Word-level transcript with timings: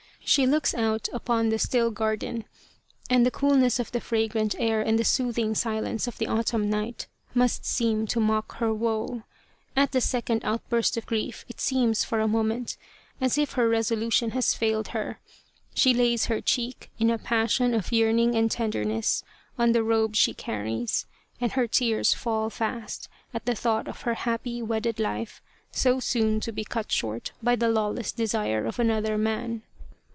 She 0.23 0.45
looks 0.47 0.73
out 0.75 1.09
upon 1.11 1.49
the 1.49 1.59
still 1.59 1.89
garden, 1.91 2.45
and 3.09 3.25
the 3.25 3.31
coolness 3.31 3.79
of 3.79 3.91
the 3.91 3.99
fragrant 3.99 4.55
air 4.59 4.79
and 4.79 4.97
the 4.97 5.03
soothing 5.03 5.55
silence 5.55 6.07
of 6.07 6.19
the 6.19 6.27
autumn 6.27 6.69
night 6.69 7.07
must 7.33 7.65
seem 7.65 8.05
to 8.07 8.19
mock 8.21 8.55
her 8.57 8.71
woe. 8.73 9.23
At 9.75 9.91
the 9.91 9.99
second 9.99 10.45
outburst 10.45 10.95
of 10.95 11.05
grief 11.07 11.43
it 11.49 11.59
seems 11.59 12.05
for 12.05 12.19
a 12.21 12.29
moment 12.29 12.77
as 13.19 13.37
if 13.37 13.53
her 13.53 13.67
resolution 13.67 14.31
has 14.31 14.53
failed 14.53 14.89
her. 14.89 15.19
She 15.73 15.93
lays 15.93 16.25
her 16.27 16.39
cheek, 16.39 16.91
in 16.99 17.09
a 17.09 17.17
passion 17.17 17.73
of 17.73 17.91
yearning 17.91 18.35
and 18.35 18.49
tenderness, 18.49 19.23
on 19.57 19.71
the 19.73 19.83
robe 19.83 20.15
she 20.15 20.33
carries, 20.35 21.07
and 21.41 21.53
her 21.53 21.67
tears 21.67 22.13
fall 22.13 22.49
fast 22.49 23.09
at 23.33 23.45
the 23.45 23.55
thought 23.55 23.87
of 23.87 24.01
her 24.03 24.13
happy 24.13 24.61
wedded 24.61 24.97
life, 24.99 25.41
so 25.71 25.99
soon 25.99 26.39
to 26.41 26.53
be 26.53 26.63
cut 26.63 26.89
short 26.91 27.31
by 27.43 27.55
the 27.57 27.67
lawless 27.69 28.11
desire 28.13 28.65
of 28.65 28.79
another 28.79 29.17
man. 29.17 29.63